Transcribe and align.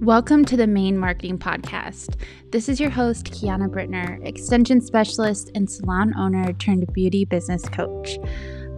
Welcome 0.00 0.46
to 0.46 0.56
the 0.56 0.66
Mane 0.66 0.96
Marketing 0.96 1.38
Podcast. 1.38 2.16
This 2.52 2.70
is 2.70 2.80
your 2.80 2.88
host, 2.88 3.26
Kiana 3.26 3.68
Brittner, 3.68 4.26
extension 4.26 4.80
specialist 4.80 5.50
and 5.54 5.70
salon 5.70 6.14
owner 6.16 6.54
turned 6.54 6.90
beauty 6.94 7.26
business 7.26 7.68
coach. 7.68 8.18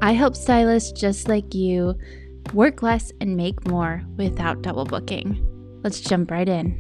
I 0.03 0.15
help 0.15 0.35
stylists 0.35 0.91
just 0.91 1.29
like 1.29 1.55
you 1.55 1.95
work 2.53 2.83
less 2.83 3.13
and 3.21 3.37
make 3.37 3.69
more 3.69 4.03
without 4.17 4.63
double 4.63 4.85
booking. 4.85 5.41
Let's 5.85 6.01
jump 6.01 6.33
right 6.33 6.49
in. 6.49 6.75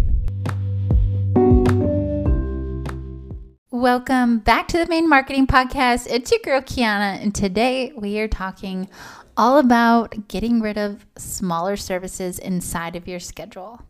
Welcome 3.70 4.40
back 4.40 4.66
to 4.68 4.79
the 4.79 4.86
Mane 4.88 5.09
Marketing 5.09 5.46
Podcast. 5.46 6.09
It's 6.11 6.32
your 6.32 6.40
girl, 6.40 6.61
Kiana, 6.62 7.22
and 7.22 7.32
today 7.32 7.93
we 7.96 8.18
are 8.18 8.27
talking 8.27 8.88
all 9.36 9.59
about 9.59 10.27
getting 10.27 10.61
rid 10.61 10.79
of 10.79 11.07
smaller 11.17 11.77
services 11.77 12.40
inside 12.40 12.96
of 12.96 13.07
your 13.07 13.21
schedule. 13.21 13.81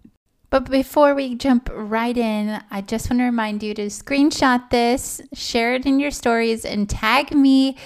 But 0.53 0.71
before 0.71 1.15
we 1.15 1.35
jump 1.35 1.71
right 1.73 2.15
in, 2.15 2.63
I 2.71 2.83
just 2.83 3.09
want 3.09 3.21
to 3.21 3.25
remind 3.25 3.63
you 3.63 3.73
to 3.73 3.87
screenshot 3.87 4.69
this, 4.69 5.23
share 5.33 5.77
it 5.77 5.87
in 5.87 5.99
your 5.99 6.11
stories, 6.11 6.67
and 6.67 6.91
tag 6.91 7.35
me. 7.35 7.79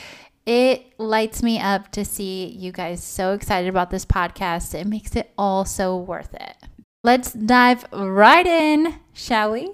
It 0.47 0.99
lights 0.99 1.45
me 1.45 1.61
up 1.61 1.93
to 1.93 2.05
see 2.05 2.47
you 2.47 2.73
guys 2.73 3.05
so 3.05 3.35
excited 3.35 3.69
about 3.69 3.91
this 3.91 4.05
podcast. 4.05 4.75
It 4.75 4.89
makes 4.89 5.15
it 5.15 5.33
all 5.39 5.65
so 5.65 5.97
worth 5.97 6.35
it. 6.35 6.57
Let's 7.05 7.33
dive 7.33 7.87
right 7.93 8.45
in, 8.45 8.99
shall 9.13 9.53
we? 9.53 9.71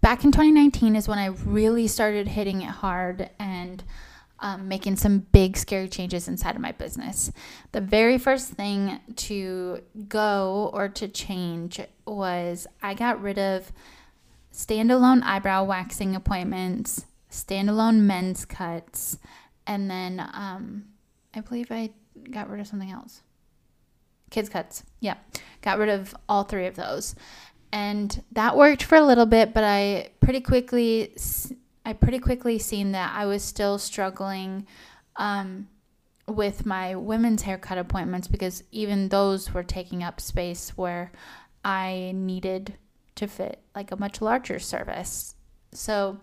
Back 0.00 0.24
in 0.24 0.32
2019 0.32 0.96
is 0.96 1.06
when 1.06 1.18
I 1.18 1.26
really 1.26 1.86
started 1.86 2.28
hitting 2.28 2.62
it 2.62 2.70
hard 2.70 3.28
and 3.38 3.84
um, 4.40 4.68
making 4.68 4.96
some 4.96 5.20
big, 5.20 5.56
scary 5.56 5.88
changes 5.88 6.28
inside 6.28 6.56
of 6.56 6.60
my 6.60 6.72
business. 6.72 7.32
The 7.72 7.80
very 7.80 8.18
first 8.18 8.50
thing 8.50 9.00
to 9.16 9.82
go 10.08 10.70
or 10.72 10.88
to 10.88 11.08
change 11.08 11.80
was 12.06 12.66
I 12.82 12.94
got 12.94 13.22
rid 13.22 13.38
of 13.38 13.72
standalone 14.52 15.22
eyebrow 15.22 15.64
waxing 15.64 16.14
appointments, 16.14 17.06
standalone 17.30 18.00
men's 18.00 18.44
cuts, 18.44 19.18
and 19.66 19.90
then 19.90 20.20
um, 20.20 20.84
I 21.34 21.40
believe 21.40 21.70
I 21.70 21.90
got 22.30 22.50
rid 22.50 22.60
of 22.60 22.66
something 22.66 22.90
else. 22.90 23.22
Kids 24.30 24.48
cuts. 24.48 24.82
Yeah. 25.00 25.16
Got 25.62 25.78
rid 25.78 25.88
of 25.88 26.14
all 26.28 26.44
three 26.44 26.66
of 26.66 26.74
those. 26.74 27.14
And 27.72 28.22
that 28.32 28.56
worked 28.56 28.82
for 28.82 28.96
a 28.96 29.04
little 29.04 29.26
bit, 29.26 29.52
but 29.52 29.64
I 29.64 30.10
pretty 30.20 30.40
quickly 30.40 31.12
I 31.84 31.92
pretty 31.92 32.18
quickly 32.18 32.58
seen 32.58 32.92
that 32.92 33.12
I 33.14 33.26
was 33.26 33.42
still 33.42 33.78
struggling 33.78 34.66
um, 35.16 35.68
with 36.26 36.64
my 36.64 36.94
women's 36.94 37.42
haircut 37.42 37.78
appointments 37.78 38.26
because 38.26 38.64
even 38.72 39.08
those 39.08 39.52
were 39.52 39.62
taking 39.62 40.02
up 40.02 40.20
space 40.20 40.70
where 40.76 41.12
I 41.64 42.12
needed 42.14 42.74
to 43.16 43.26
fit 43.26 43.60
like 43.74 43.90
a 43.90 43.96
much 43.96 44.20
larger 44.20 44.58
service. 44.58 45.34
So 45.72 46.18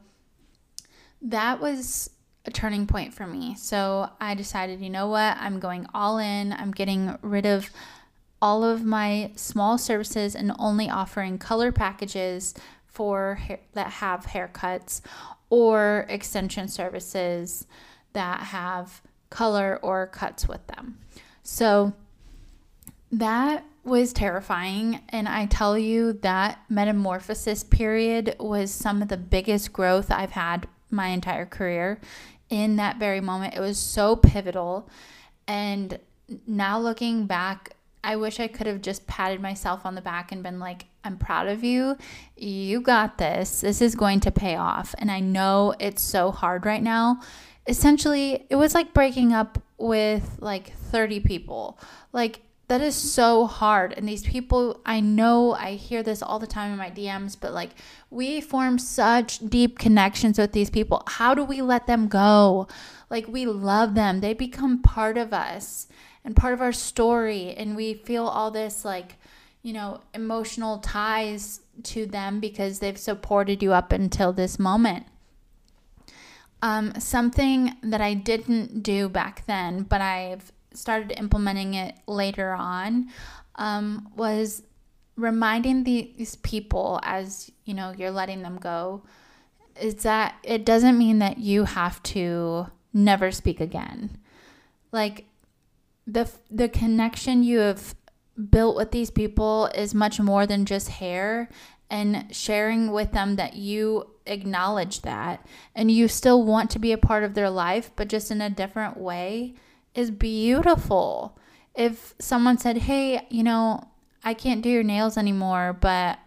that 1.21 1.59
was 1.59 2.09
a 2.45 2.51
turning 2.51 2.87
point 2.87 3.13
for 3.13 3.27
me. 3.27 3.55
So 3.55 4.09
I 4.19 4.33
decided, 4.33 4.81
you 4.81 4.89
know 4.89 5.07
what? 5.07 5.37
I'm 5.39 5.59
going 5.59 5.85
all 5.93 6.17
in. 6.17 6.53
I'm 6.53 6.71
getting 6.71 7.17
rid 7.21 7.45
of 7.45 7.69
all 8.41 8.63
of 8.63 8.83
my 8.83 9.31
small 9.35 9.77
services 9.77 10.35
and 10.35 10.51
only 10.57 10.89
offering 10.89 11.37
color 11.37 11.71
packages 11.71 12.55
for 12.87 13.35
hair, 13.35 13.59
that 13.73 13.87
have 13.87 14.25
haircuts 14.25 15.01
or 15.51 16.07
extension 16.09 16.67
services 16.67 17.67
that 18.13 18.39
have 18.39 19.01
color 19.29 19.79
or 19.83 20.07
cuts 20.07 20.47
with 20.47 20.65
them. 20.67 20.97
So 21.43 21.93
that 23.11 23.63
was 23.83 24.13
terrifying. 24.13 25.01
And 25.09 25.27
I 25.27 25.45
tell 25.45 25.77
you, 25.77 26.13
that 26.13 26.59
metamorphosis 26.69 27.63
period 27.63 28.35
was 28.39 28.71
some 28.71 29.01
of 29.01 29.09
the 29.09 29.17
biggest 29.17 29.73
growth 29.73 30.09
I've 30.09 30.31
had 30.31 30.67
my 30.89 31.07
entire 31.07 31.45
career. 31.45 31.99
In 32.49 32.77
that 32.77 32.97
very 32.97 33.21
moment, 33.21 33.53
it 33.53 33.59
was 33.59 33.77
so 33.77 34.15
pivotal. 34.15 34.89
And 35.47 35.99
now 36.47 36.79
looking 36.79 37.25
back, 37.25 37.75
I 38.03 38.15
wish 38.15 38.39
I 38.39 38.47
could 38.47 38.67
have 38.67 38.81
just 38.81 39.05
patted 39.05 39.41
myself 39.41 39.85
on 39.85 39.95
the 39.95 40.01
back 40.01 40.31
and 40.31 40.41
been 40.41 40.59
like, 40.59 40.85
I'm 41.03 41.17
proud 41.17 41.47
of 41.47 41.63
you. 41.63 41.97
You 42.35 42.81
got 42.81 43.17
this. 43.17 43.61
This 43.61 43.81
is 43.81 43.95
going 43.95 44.19
to 44.21 44.31
pay 44.31 44.55
off. 44.55 44.93
And 44.97 45.11
I 45.11 45.19
know 45.19 45.73
it's 45.79 46.01
so 46.01 46.31
hard 46.31 46.65
right 46.65 46.83
now. 46.83 47.21
Essentially, 47.67 48.45
it 48.49 48.55
was 48.55 48.73
like 48.73 48.93
breaking 48.93 49.33
up 49.33 49.61
with 49.77 50.37
like 50.39 50.73
30 50.73 51.21
people. 51.21 51.79
Like, 52.11 52.41
that 52.67 52.81
is 52.81 52.95
so 52.95 53.47
hard. 53.47 53.93
And 53.97 54.07
these 54.07 54.23
people, 54.23 54.79
I 54.85 55.01
know 55.01 55.53
I 55.53 55.73
hear 55.73 56.03
this 56.03 56.21
all 56.21 56.39
the 56.39 56.47
time 56.47 56.71
in 56.71 56.77
my 56.77 56.89
DMs, 56.89 57.35
but 57.39 57.53
like, 57.53 57.71
we 58.09 58.39
form 58.39 58.79
such 58.79 59.39
deep 59.39 59.77
connections 59.77 60.37
with 60.37 60.53
these 60.53 60.69
people. 60.69 61.03
How 61.05 61.33
do 61.33 61.43
we 61.43 61.61
let 61.61 61.85
them 61.85 62.07
go? 62.07 62.69
Like, 63.09 63.27
we 63.27 63.45
love 63.45 63.93
them, 63.93 64.21
they 64.21 64.33
become 64.33 64.81
part 64.81 65.17
of 65.17 65.33
us 65.33 65.87
and 66.23 66.35
part 66.35 66.53
of 66.53 66.61
our 66.61 66.71
story 66.71 67.53
and 67.55 67.75
we 67.75 67.93
feel 67.93 68.25
all 68.25 68.51
this 68.51 68.85
like 68.85 69.15
you 69.61 69.73
know 69.73 70.01
emotional 70.13 70.79
ties 70.79 71.61
to 71.83 72.05
them 72.05 72.39
because 72.39 72.79
they've 72.79 72.97
supported 72.97 73.61
you 73.61 73.73
up 73.73 73.91
until 73.91 74.33
this 74.33 74.59
moment. 74.59 75.05
Um, 76.63 76.93
something 76.99 77.75
that 77.81 78.01
i 78.01 78.13
didn't 78.13 78.83
do 78.83 79.09
back 79.09 79.47
then 79.47 79.81
but 79.81 79.99
i've 79.99 80.51
started 80.75 81.11
implementing 81.17 81.73
it 81.73 81.95
later 82.05 82.51
on 82.51 83.09
um, 83.55 84.09
was 84.15 84.61
reminding 85.15 85.85
these 85.85 86.35
people 86.43 86.99
as 87.01 87.49
you 87.65 87.73
know 87.73 87.95
you're 87.97 88.11
letting 88.11 88.43
them 88.43 88.59
go 88.59 89.01
is 89.79 89.95
that 90.03 90.35
it 90.43 90.65
doesn't 90.65 90.97
mean 90.97 91.19
that 91.19 91.37
you 91.39 91.65
have 91.65 92.01
to 92.03 92.67
never 92.93 93.31
speak 93.31 93.59
again. 93.59 94.17
Like 94.91 95.25
the 96.05 96.29
the 96.49 96.69
connection 96.69 97.43
you 97.43 97.59
have 97.59 97.95
built 98.49 98.75
with 98.75 98.91
these 98.91 99.11
people 99.11 99.67
is 99.75 99.93
much 99.93 100.19
more 100.19 100.45
than 100.45 100.65
just 100.65 100.89
hair 100.89 101.49
and 101.89 102.33
sharing 102.33 102.91
with 102.91 103.11
them 103.11 103.35
that 103.35 103.55
you 103.55 104.09
acknowledge 104.25 105.01
that 105.01 105.45
and 105.75 105.91
you 105.91 106.07
still 106.07 106.43
want 106.43 106.69
to 106.69 106.79
be 106.79 106.91
a 106.91 106.97
part 106.97 107.23
of 107.23 107.33
their 107.33 107.49
life 107.49 107.91
but 107.95 108.07
just 108.07 108.31
in 108.31 108.41
a 108.41 108.49
different 108.49 108.97
way 108.97 109.53
is 109.93 110.11
beautiful. 110.11 111.37
If 111.75 112.15
someone 112.19 112.57
said, 112.57 112.77
"Hey, 112.79 113.27
you 113.29 113.43
know, 113.43 113.87
I 114.23 114.33
can't 114.33 114.61
do 114.61 114.69
your 114.69 114.83
nails 114.83 115.17
anymore, 115.17 115.77
but 115.79 116.19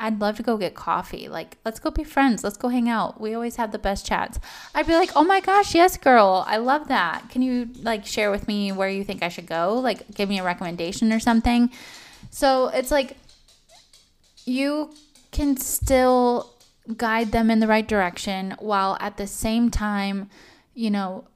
I'd 0.00 0.18
love 0.18 0.38
to 0.38 0.42
go 0.42 0.56
get 0.56 0.74
coffee. 0.74 1.28
Like, 1.28 1.58
let's 1.64 1.78
go 1.78 1.90
be 1.90 2.04
friends. 2.04 2.42
Let's 2.42 2.56
go 2.56 2.68
hang 2.68 2.88
out. 2.88 3.20
We 3.20 3.34
always 3.34 3.56
have 3.56 3.70
the 3.70 3.78
best 3.78 4.06
chats. 4.06 4.40
I'd 4.74 4.86
be 4.86 4.94
like, 4.94 5.10
oh 5.14 5.22
my 5.22 5.40
gosh, 5.40 5.74
yes, 5.74 5.98
girl. 5.98 6.42
I 6.46 6.56
love 6.56 6.88
that. 6.88 7.28
Can 7.28 7.42
you 7.42 7.68
like 7.82 8.06
share 8.06 8.30
with 8.30 8.48
me 8.48 8.72
where 8.72 8.88
you 8.88 9.04
think 9.04 9.22
I 9.22 9.28
should 9.28 9.46
go? 9.46 9.74
Like, 9.74 10.14
give 10.14 10.30
me 10.30 10.38
a 10.38 10.42
recommendation 10.42 11.12
or 11.12 11.20
something. 11.20 11.70
So 12.30 12.68
it's 12.68 12.90
like 12.90 13.18
you 14.46 14.94
can 15.32 15.58
still 15.58 16.54
guide 16.96 17.30
them 17.30 17.50
in 17.50 17.60
the 17.60 17.66
right 17.66 17.86
direction 17.86 18.56
while 18.58 18.96
at 19.00 19.18
the 19.18 19.26
same 19.26 19.70
time, 19.70 20.30
you 20.74 20.90
know, 20.90 21.28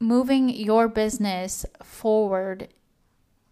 moving 0.00 0.48
your 0.48 0.88
business 0.88 1.66
forward 1.82 2.68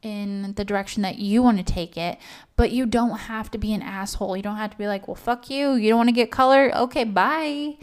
in 0.06 0.54
the 0.54 0.64
direction 0.64 1.02
that 1.02 1.18
you 1.18 1.42
want 1.42 1.58
to 1.58 1.64
take 1.64 1.96
it, 1.96 2.18
but 2.54 2.70
you 2.70 2.86
don't 2.86 3.18
have 3.18 3.50
to 3.50 3.58
be 3.58 3.74
an 3.74 3.82
asshole. 3.82 4.36
You 4.36 4.42
don't 4.42 4.56
have 4.56 4.70
to 4.70 4.78
be 4.78 4.86
like, 4.86 5.08
well, 5.08 5.16
fuck 5.16 5.50
you. 5.50 5.72
You 5.72 5.90
don't 5.90 5.98
want 5.98 6.08
to 6.08 6.14
get 6.14 6.30
color? 6.30 6.74
Okay, 6.74 7.04
bye. 7.04 7.76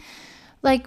Like, 0.62 0.86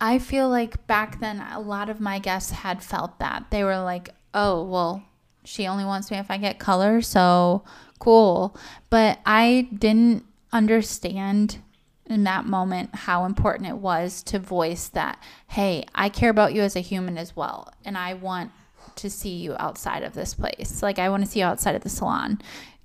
I 0.00 0.18
feel 0.18 0.48
like 0.48 0.86
back 0.86 1.20
then, 1.20 1.40
a 1.40 1.60
lot 1.60 1.90
of 1.90 2.00
my 2.00 2.18
guests 2.20 2.52
had 2.52 2.82
felt 2.82 3.18
that. 3.18 3.46
They 3.50 3.64
were 3.64 3.80
like, 3.80 4.10
oh, 4.32 4.62
well, 4.62 5.02
she 5.44 5.66
only 5.66 5.84
wants 5.84 6.10
me 6.10 6.18
if 6.18 6.30
I 6.30 6.38
get 6.38 6.58
color, 6.58 7.02
so 7.02 7.64
cool. 7.98 8.56
But 8.88 9.18
I 9.26 9.68
didn't 9.76 10.24
understand 10.52 11.58
in 12.06 12.24
that 12.24 12.46
moment 12.46 12.94
how 12.94 13.24
important 13.24 13.68
it 13.68 13.76
was 13.76 14.22
to 14.24 14.38
voice 14.38 14.88
that, 14.88 15.20
hey, 15.48 15.86
I 15.94 16.08
care 16.08 16.30
about 16.30 16.54
you 16.54 16.62
as 16.62 16.76
a 16.76 16.80
human 16.80 17.18
as 17.18 17.34
well. 17.34 17.72
And 17.84 17.98
I 17.98 18.14
want 18.14 18.52
to 18.96 19.10
see 19.10 19.36
you 19.36 19.56
outside 19.58 20.02
of 20.02 20.14
this 20.14 20.34
place. 20.34 20.82
Like, 20.82 20.98
I 20.98 21.08
want 21.08 21.24
to 21.24 21.30
see 21.30 21.40
you 21.40 21.46
outside 21.46 21.74
of 21.74 21.82
the 21.82 21.88
salon. 21.88 22.40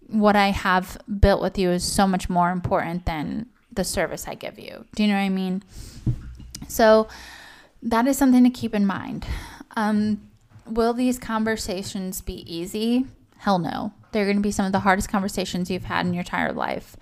What 0.08 0.36
I 0.36 0.50
have 0.50 0.98
built 1.20 1.42
with 1.42 1.58
you 1.58 1.72
is 1.72 1.84
so 1.84 2.08
much 2.08 2.30
more 2.30 2.52
important 2.52 3.06
than 3.06 3.48
the 3.72 3.84
service 3.84 4.28
I 4.28 4.36
give 4.36 4.60
you. 4.60 4.86
Do 4.96 5.04
you 5.04 5.10
know 5.10 5.16
what 5.16 5.22
I 5.22 5.30
mean? 5.30 5.64
So, 6.68 7.08
that 7.82 8.08
is 8.08 8.18
something 8.18 8.44
to 8.44 8.50
keep 8.50 8.74
in 8.74 8.86
mind. 8.86 9.26
Um, 9.76 10.22
will 10.66 10.94
these 10.94 11.20
conversations 11.20 12.22
be 12.22 12.44
easy? 12.52 13.06
Hell 13.38 13.60
no. 13.60 13.94
They're 14.12 14.26
going 14.26 14.38
to 14.38 14.42
be 14.42 14.52
some 14.52 14.66
of 14.66 14.72
the 14.72 14.80
hardest 14.80 15.10
conversations 15.10 15.70
you've 15.70 15.84
had 15.86 16.06
in 16.06 16.14
your 16.14 16.22
entire 16.22 16.54
life. 16.54 16.96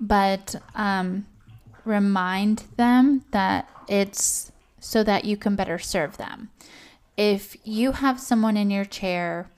But 0.00 0.56
um, 0.74 1.26
remind 1.84 2.64
them 2.76 3.24
that 3.30 3.68
it's 3.88 4.52
so 4.80 5.04
that 5.04 5.24
you 5.24 5.36
can 5.36 5.54
better 5.54 5.78
serve 5.78 6.16
them 6.16 6.50
if 7.16 7.56
you 7.64 7.92
have 7.92 8.20
someone 8.20 8.56
in 8.56 8.70
your 8.70 8.84
chair 8.84 9.50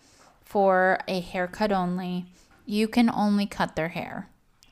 for 0.45 0.99
a 1.09 1.21
haircut 1.21 1.73
only 1.73 2.27
You 2.67 2.89
can 2.89 3.11
only 3.11 3.47
cut 3.47 3.77
their 3.77 3.89
hair. 3.89 4.29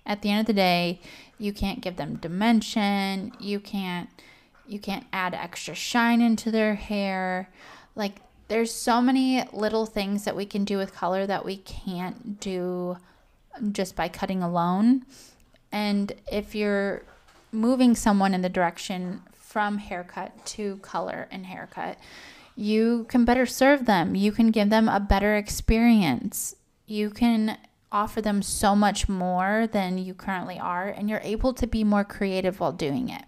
At 0.06 0.22
the 0.22 0.30
end 0.30 0.40
of 0.40 0.46
the 0.46 0.52
day, 0.54 1.00
you 1.38 1.52
can't 1.52 1.80
give 1.80 1.96
them 1.96 2.16
dimension. 2.16 3.32
You 3.38 3.60
can't 3.60 4.08
you 4.66 4.78
can't 4.78 5.04
add 5.12 5.34
extra 5.34 5.74
shine 5.74 6.22
into 6.22 6.50
their 6.50 6.74
hair. 6.76 7.50
Like 7.94 8.20
there's 8.48 8.72
so 8.72 9.00
many 9.00 9.44
little 9.52 9.86
things 9.86 10.24
that 10.24 10.36
we 10.36 10.46
can 10.46 10.64
do 10.64 10.78
with 10.78 10.94
color 10.94 11.26
that 11.26 11.44
we 11.44 11.58
can't 11.58 12.40
do 12.40 12.96
just 13.72 13.96
by 13.96 14.08
cutting 14.08 14.42
alone. 14.42 15.04
And 15.70 16.12
if 16.30 16.54
you're 16.54 17.02
moving 17.50 17.94
someone 17.94 18.34
in 18.34 18.42
the 18.42 18.48
direction 18.48 19.22
from 19.32 19.78
haircut 19.78 20.46
to 20.46 20.76
color 20.78 21.28
and 21.30 21.46
haircut, 21.46 21.98
you 22.56 23.06
can 23.08 23.24
better 23.24 23.46
serve 23.46 23.86
them. 23.86 24.14
You 24.14 24.32
can 24.32 24.50
give 24.50 24.70
them 24.70 24.88
a 24.88 25.00
better 25.00 25.36
experience. 25.36 26.54
You 26.86 27.10
can 27.10 27.58
offer 27.90 28.20
them 28.20 28.42
so 28.42 28.74
much 28.74 29.08
more 29.08 29.66
than 29.70 29.98
you 29.98 30.14
currently 30.14 30.58
are, 30.58 30.88
and 30.88 31.08
you're 31.08 31.20
able 31.22 31.52
to 31.54 31.66
be 31.66 31.84
more 31.84 32.04
creative 32.04 32.60
while 32.60 32.72
doing 32.72 33.08
it. 33.08 33.22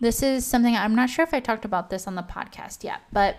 This 0.00 0.22
is 0.22 0.46
something 0.46 0.76
I'm 0.76 0.94
not 0.94 1.10
sure 1.10 1.24
if 1.24 1.34
I 1.34 1.40
talked 1.40 1.64
about 1.64 1.90
this 1.90 2.06
on 2.06 2.14
the 2.14 2.22
podcast 2.22 2.84
yet, 2.84 3.00
but 3.12 3.36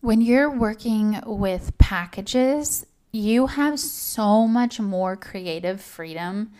when 0.00 0.20
you're 0.20 0.50
working 0.50 1.20
with 1.24 1.76
packages, 1.78 2.86
you 3.12 3.46
have 3.46 3.78
so 3.78 4.46
much 4.46 4.80
more 4.80 5.16
creative 5.16 5.80
freedom 5.80 6.52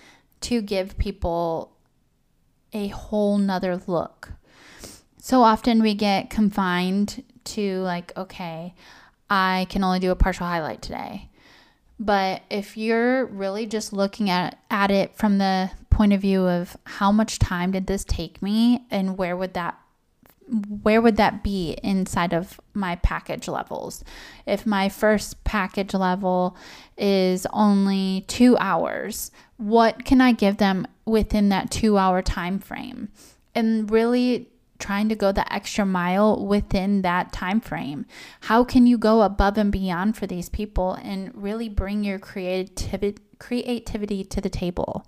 to 0.42 0.62
give 0.62 0.96
people 0.96 1.72
a 2.72 2.88
whole 2.88 3.38
nother 3.38 3.80
look. 3.86 4.32
So 5.18 5.42
often 5.42 5.82
we 5.82 5.94
get 5.94 6.30
confined 6.30 7.24
to, 7.46 7.80
like, 7.80 8.16
okay, 8.16 8.74
I 9.28 9.66
can 9.70 9.82
only 9.84 9.98
do 9.98 10.10
a 10.10 10.16
partial 10.16 10.46
highlight 10.46 10.82
today. 10.82 11.28
But 11.98 12.42
if 12.50 12.76
you're 12.76 13.24
really 13.26 13.66
just 13.66 13.92
looking 13.92 14.28
at, 14.28 14.58
at 14.70 14.90
it 14.90 15.16
from 15.16 15.38
the 15.38 15.70
point 15.90 16.12
of 16.12 16.20
view 16.20 16.46
of 16.46 16.76
how 16.84 17.10
much 17.10 17.38
time 17.38 17.72
did 17.72 17.86
this 17.86 18.04
take 18.04 18.42
me 18.42 18.84
and 18.90 19.16
where 19.16 19.36
would 19.36 19.54
that 19.54 19.78
where 20.82 21.00
would 21.00 21.16
that 21.16 21.42
be 21.42 21.76
inside 21.82 22.32
of 22.32 22.60
my 22.72 22.94
package 22.96 23.48
levels? 23.48 24.04
If 24.46 24.64
my 24.64 24.88
first 24.88 25.42
package 25.42 25.92
level 25.92 26.56
is 26.96 27.46
only 27.52 28.24
two 28.28 28.56
hours, 28.58 29.32
what 29.56 30.04
can 30.04 30.20
I 30.20 30.30
give 30.30 30.58
them 30.58 30.86
within 31.04 31.48
that 31.48 31.72
two 31.72 31.98
hour 31.98 32.22
time 32.22 32.60
frame? 32.60 33.08
And 33.56 33.90
really 33.90 34.48
trying 34.78 35.08
to 35.08 35.14
go 35.14 35.32
the 35.32 35.50
extra 35.52 35.84
mile 35.86 36.44
within 36.46 37.02
that 37.02 37.32
time 37.32 37.60
frame. 37.60 38.06
How 38.42 38.64
can 38.64 38.86
you 38.86 38.98
go 38.98 39.22
above 39.22 39.58
and 39.58 39.72
beyond 39.72 40.16
for 40.16 40.26
these 40.26 40.48
people 40.48 40.94
and 40.94 41.30
really 41.34 41.68
bring 41.68 42.04
your 42.04 42.18
creativity 42.18 43.22
creativity 43.38 44.24
to 44.24 44.40
the 44.40 44.48
table? 44.48 45.06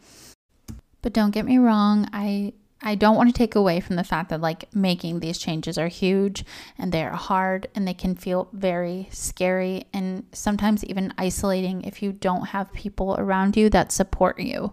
But 1.01 1.13
don't 1.13 1.31
get 1.31 1.45
me 1.45 1.59
wrong, 1.59 2.09
I 2.13 2.53
I 2.81 2.95
don't 2.95 3.17
want 3.17 3.29
to 3.29 3.37
take 3.37 3.57
away 3.57 3.81
from 3.81 3.97
the 3.97 4.05
fact 4.05 4.31
that 4.31 4.41
like 4.41 4.73
making 4.73 5.19
these 5.19 5.39
changes 5.39 5.79
are 5.79 5.89
huge 5.89 6.45
and 6.79 6.93
they're 6.93 7.13
hard 7.13 7.67
and 7.75 7.89
they 7.89 7.95
can 7.95 8.15
feel 8.15 8.49
very 8.53 9.09
scary 9.11 9.87
and 9.93 10.25
sometimes 10.33 10.85
even 10.85 11.13
isolating 11.19 11.83
if 11.83 12.03
you 12.03 12.13
don't 12.13 12.49
have 12.49 12.73
people 12.73 13.17
around 13.19 13.57
you 13.57 13.69
that 13.71 13.91
support 13.91 14.39
you. 14.39 14.73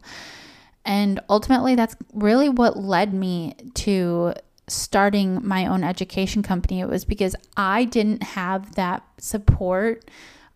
And 0.86 1.20
ultimately, 1.30 1.74
that's 1.74 1.96
really 2.14 2.48
what 2.48 2.78
led 2.78 3.12
me 3.12 3.56
to 3.74 4.36
starting 4.68 5.46
my 5.46 5.68
own 5.68 5.84
education 5.84 6.42
company. 6.42 6.80
It 6.80 6.90
was 6.90 7.06
because 7.06 7.36
I 7.56 7.86
didn't 7.86 8.24
have 8.24 8.76
that 8.76 9.04
support 9.18 10.10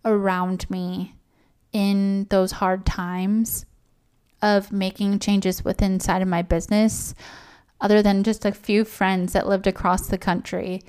around 0.03 0.69
me 0.69 1.15
in 1.71 2.25
those 2.29 2.53
hard 2.53 2.85
times 2.85 3.65
of 4.41 4.71
making 4.71 5.19
changes 5.19 5.63
within 5.63 5.93
inside 5.93 6.21
of 6.21 6.27
my 6.27 6.41
business 6.41 7.13
other 7.81 8.01
than 8.01 8.23
just 8.23 8.45
a 8.45 8.51
few 8.51 8.83
friends 8.83 9.33
that 9.33 9.47
lived 9.47 9.67
across 9.67 10.07
the 10.07 10.17
country 10.17 10.81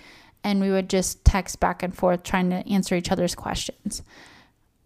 and 0.43 0.61
we 0.61 0.71
would 0.71 0.89
just 0.89 1.25
text 1.25 1.61
back 1.61 1.83
and 1.83 1.95
forth 1.95 2.23
trying 2.23 2.51
to 2.51 2.67
answer 2.69 2.95
each 2.95 3.13
other's 3.13 3.35
questions. 3.35 4.03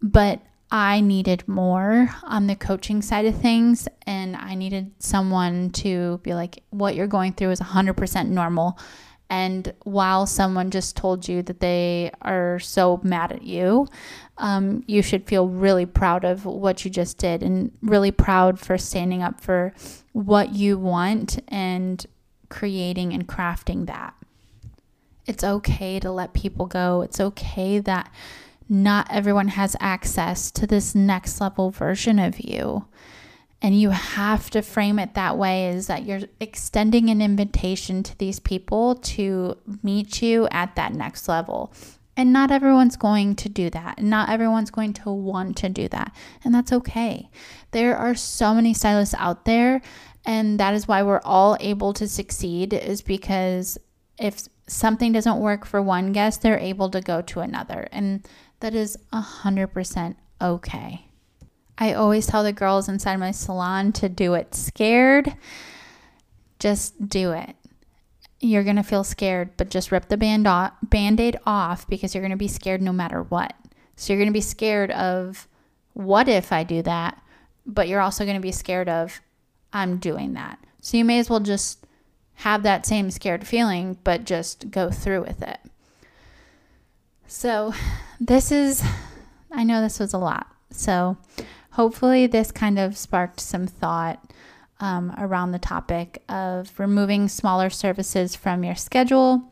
But 0.01 0.41
I 0.71 0.99
needed 1.01 1.47
more 1.47 2.09
on 2.23 2.47
the 2.47 2.55
coaching 2.55 3.01
side 3.01 3.25
of 3.25 3.39
things 3.39 3.87
and 4.05 4.35
I 4.35 4.55
needed 4.55 4.91
someone 4.99 5.69
to 5.71 6.19
be 6.23 6.33
like 6.33 6.63
what 6.71 6.95
you're 6.95 7.07
going 7.07 7.33
through 7.33 7.51
is 7.51 7.59
100% 7.59 8.29
normal 8.29 8.77
and 9.29 9.73
while 9.83 10.25
someone 10.25 10.69
just 10.69 10.95
told 10.95 11.27
you 11.27 11.41
that 11.43 11.59
they 11.59 12.11
are 12.21 12.59
so 12.59 12.99
mad 13.03 13.31
at 13.31 13.43
you, 13.43 13.87
um, 14.37 14.83
you 14.87 15.01
should 15.01 15.25
feel 15.25 15.47
really 15.47 15.85
proud 15.85 16.23
of 16.23 16.45
what 16.45 16.85
you 16.85 16.91
just 16.91 17.17
did 17.17 17.41
and 17.41 17.71
really 17.81 18.11
proud 18.11 18.59
for 18.59 18.77
standing 18.77 19.23
up 19.23 19.41
for 19.41 19.73
what 20.11 20.53
you 20.53 20.77
want 20.77 21.39
and 21.47 22.05
creating 22.49 23.13
and 23.13 23.27
crafting 23.27 23.87
that. 23.87 24.13
It's 25.25 25.43
okay 25.43 25.99
to 25.99 26.11
let 26.11 26.33
people 26.33 26.67
go. 26.67 27.01
It's 27.01 27.19
okay 27.19 27.79
that 27.79 28.11
not 28.67 29.07
everyone 29.11 29.49
has 29.49 29.75
access 29.79 30.51
to 30.51 30.65
this 30.65 30.95
next 30.95 31.39
level 31.39 31.69
version 31.71 32.19
of 32.19 32.39
you. 32.39 32.85
And 33.61 33.79
you 33.79 33.89
have 33.89 34.49
to 34.51 34.61
frame 34.61 34.99
it 34.99 35.13
that 35.13 35.37
way 35.37 35.69
is 35.69 35.87
that 35.87 36.05
you're 36.05 36.21
extending 36.39 37.09
an 37.09 37.21
invitation 37.21 38.03
to 38.03 38.17
these 38.17 38.39
people 38.39 38.95
to 38.95 39.57
meet 39.81 40.21
you 40.21 40.47
at 40.51 40.75
that 40.75 40.93
next 40.93 41.27
level. 41.27 41.73
And 42.17 42.31
not 42.31 42.51
everyone's 42.51 42.95
going 42.95 43.35
to 43.37 43.49
do 43.49 43.69
that. 43.71 44.01
Not 44.01 44.29
everyone's 44.29 44.71
going 44.71 44.93
to 44.93 45.09
want 45.11 45.57
to 45.57 45.69
do 45.69 45.87
that. 45.89 46.15
And 46.43 46.53
that's 46.53 46.71
okay. 46.71 47.29
There 47.71 47.97
are 47.97 48.15
so 48.15 48.53
many 48.53 48.73
stylists 48.73 49.15
out 49.17 49.45
there. 49.45 49.81
And 50.25 50.59
that 50.59 50.73
is 50.73 50.87
why 50.87 51.03
we're 51.03 51.21
all 51.23 51.57
able 51.59 51.93
to 51.93 52.07
succeed, 52.07 52.73
is 52.73 53.01
because 53.01 53.77
if 54.17 54.47
something 54.67 55.11
doesn't 55.11 55.39
work 55.39 55.65
for 55.65 55.81
one 55.81 56.13
guest, 56.13 56.41
they're 56.41 56.57
able 56.57 56.89
to 56.89 57.01
go 57.01 57.21
to 57.21 57.41
another. 57.41 57.87
And 57.91 58.25
that 58.59 58.75
is 58.75 58.97
100% 59.13 60.15
okay. 60.41 61.05
I 61.77 61.93
always 61.93 62.27
tell 62.27 62.43
the 62.43 62.53
girls 62.53 62.87
inside 62.87 63.17
my 63.17 63.31
salon 63.31 63.91
to 63.93 64.09
do 64.09 64.33
it 64.33 64.55
scared. 64.55 65.35
Just 66.59 67.09
do 67.09 67.31
it. 67.31 67.55
You're 68.39 68.63
going 68.63 68.75
to 68.75 68.83
feel 68.83 69.03
scared, 69.03 69.51
but 69.57 69.69
just 69.69 69.91
rip 69.91 70.07
the 70.07 70.17
band 70.17 70.47
off, 70.47 70.73
band-aid 70.83 71.37
off 71.45 71.87
because 71.87 72.13
you're 72.13 72.21
going 72.21 72.31
to 72.31 72.37
be 72.37 72.47
scared 72.47 72.81
no 72.81 72.93
matter 72.93 73.23
what. 73.23 73.53
So 73.95 74.13
you're 74.13 74.19
going 74.19 74.29
to 74.29 74.33
be 74.33 74.41
scared 74.41 74.91
of 74.91 75.47
what 75.93 76.27
if 76.27 76.51
I 76.51 76.63
do 76.63 76.81
that, 76.83 77.21
but 77.65 77.87
you're 77.87 78.01
also 78.01 78.25
going 78.25 78.37
to 78.37 78.41
be 78.41 78.51
scared 78.51 78.89
of 78.89 79.21
I'm 79.73 79.97
doing 79.97 80.33
that. 80.33 80.59
So 80.81 80.97
you 80.97 81.05
may 81.05 81.19
as 81.19 81.29
well 81.29 81.39
just 81.39 81.85
have 82.35 82.63
that 82.63 82.85
same 82.85 83.11
scared 83.11 83.47
feeling, 83.47 83.97
but 84.03 84.25
just 84.25 84.69
go 84.69 84.91
through 84.91 85.21
with 85.21 85.41
it. 85.41 85.59
So 87.27 87.73
this 88.19 88.51
is, 88.51 88.83
I 89.51 89.63
know 89.63 89.81
this 89.81 89.99
was 89.99 90.13
a 90.13 90.17
lot. 90.17 90.47
So 90.71 91.17
hopefully, 91.71 92.27
this 92.27 92.51
kind 92.51 92.79
of 92.79 92.97
sparked 92.97 93.39
some 93.39 93.67
thought 93.67 94.31
um, 94.79 95.13
around 95.17 95.51
the 95.51 95.59
topic 95.59 96.23
of 96.27 96.77
removing 96.79 97.27
smaller 97.27 97.69
services 97.69 98.35
from 98.35 98.63
your 98.63 98.75
schedule. 98.75 99.51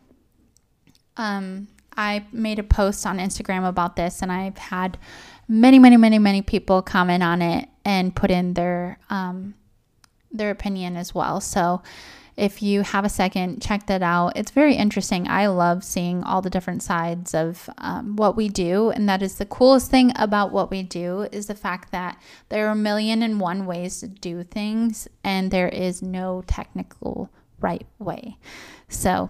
Um, 1.17 1.67
I 1.95 2.25
made 2.31 2.59
a 2.59 2.63
post 2.63 3.05
on 3.05 3.19
Instagram 3.19 3.67
about 3.67 3.95
this, 3.95 4.21
and 4.21 4.31
I've 4.31 4.57
had 4.57 4.97
many, 5.47 5.79
many, 5.79 5.97
many, 5.97 6.19
many 6.19 6.41
people 6.41 6.81
comment 6.81 7.23
on 7.23 7.41
it 7.41 7.69
and 7.85 8.15
put 8.15 8.31
in 8.31 8.53
their 8.53 8.99
um, 9.09 9.55
their 10.31 10.49
opinion 10.49 10.97
as 10.97 11.13
well. 11.13 11.39
So 11.39 11.83
if 12.35 12.63
you 12.63 12.81
have 12.81 13.05
a 13.05 13.09
second, 13.09 13.61
check 13.61 13.85
that 13.87 14.01
out. 14.01 14.33
It's 14.35 14.51
very 14.51 14.75
interesting. 14.75 15.27
I 15.27 15.47
love 15.47 15.83
seeing 15.83 16.23
all 16.23 16.41
the 16.41 16.49
different 16.49 16.81
sides 16.81 17.33
of 17.33 17.69
um, 17.77 18.15
what 18.15 18.35
we 18.35 18.49
do, 18.49 18.89
and 18.89 19.07
that 19.07 19.21
is 19.21 19.35
the 19.35 19.45
coolest 19.45 19.91
thing 19.91 20.11
about 20.15 20.51
what 20.51 20.71
we 20.71 20.81
do 20.81 21.27
is 21.31 21.45
the 21.45 21.55
fact 21.55 21.91
that 21.91 22.19
there 22.49 22.67
are 22.67 22.71
a 22.71 22.75
million 22.75 23.21
and 23.21 23.39
one 23.39 23.65
ways 23.65 23.99
to 23.99 24.07
do 24.07 24.43
things, 24.43 25.07
and 25.23 25.51
there 25.51 25.69
is 25.69 26.01
no 26.01 26.43
technical 26.47 27.29
right 27.59 27.85
way. 27.99 28.37
So 28.89 29.29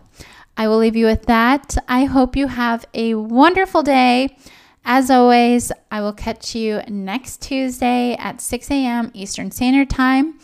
I 0.55 0.67
will 0.67 0.77
leave 0.77 0.95
you 0.95 1.05
with 1.05 1.25
that. 1.25 1.75
I 1.87 2.05
hope 2.05 2.35
you 2.35 2.47
have 2.47 2.85
a 2.93 3.15
wonderful 3.15 3.83
day. 3.83 4.37
As 4.85 5.09
always, 5.09 5.71
I 5.91 6.01
will 6.01 6.13
catch 6.13 6.55
you 6.55 6.81
next 6.87 7.41
Tuesday 7.41 8.15
at 8.15 8.41
6 8.41 8.69
a.m. 8.69 9.11
Eastern 9.13 9.51
Standard 9.51 9.89
Time. 9.89 10.39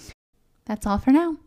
That's 0.66 0.86
all 0.86 0.98
for 0.98 1.12
now. 1.12 1.38